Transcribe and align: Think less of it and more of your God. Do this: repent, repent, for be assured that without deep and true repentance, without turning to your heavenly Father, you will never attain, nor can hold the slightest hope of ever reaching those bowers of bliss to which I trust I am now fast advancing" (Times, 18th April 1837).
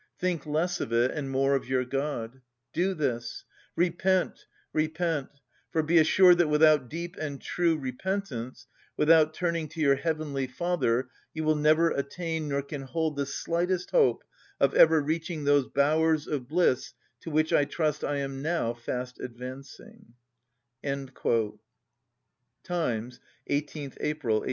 Think 0.17 0.47
less 0.47 0.81
of 0.81 0.91
it 0.91 1.11
and 1.11 1.29
more 1.29 1.53
of 1.53 1.67
your 1.69 1.85
God. 1.85 2.41
Do 2.73 2.95
this: 2.95 3.45
repent, 3.75 4.47
repent, 4.73 5.29
for 5.69 5.83
be 5.83 5.99
assured 5.99 6.39
that 6.39 6.47
without 6.47 6.89
deep 6.89 7.15
and 7.17 7.39
true 7.39 7.77
repentance, 7.77 8.65
without 8.97 9.35
turning 9.35 9.67
to 9.67 9.79
your 9.79 9.93
heavenly 9.97 10.47
Father, 10.47 11.11
you 11.35 11.43
will 11.43 11.53
never 11.55 11.91
attain, 11.91 12.47
nor 12.49 12.63
can 12.63 12.81
hold 12.81 13.15
the 13.15 13.27
slightest 13.27 13.91
hope 13.91 14.23
of 14.59 14.73
ever 14.73 14.99
reaching 14.99 15.43
those 15.43 15.67
bowers 15.67 16.25
of 16.25 16.47
bliss 16.47 16.95
to 17.19 17.29
which 17.29 17.53
I 17.53 17.65
trust 17.65 18.03
I 18.03 18.15
am 18.15 18.41
now 18.41 18.73
fast 18.73 19.19
advancing" 19.19 20.15
(Times, 20.83 21.11
18th 22.67 23.97
April 24.01 24.39
1837). 24.39 24.39